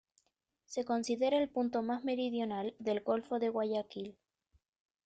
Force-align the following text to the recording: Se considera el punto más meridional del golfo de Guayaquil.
Se 0.65 0.83
considera 0.83 1.37
el 1.37 1.47
punto 1.47 1.83
más 1.83 2.03
meridional 2.03 2.73
del 2.79 3.01
golfo 3.01 3.37
de 3.37 3.49
Guayaquil. 3.49 4.17